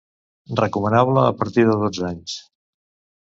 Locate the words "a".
1.25-1.35